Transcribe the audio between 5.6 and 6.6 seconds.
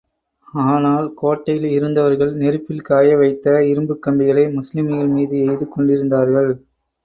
கொண்டிருந்தார்கள்.